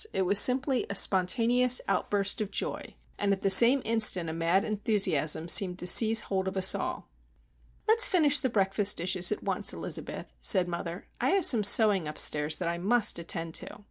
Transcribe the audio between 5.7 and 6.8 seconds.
to seize hold of us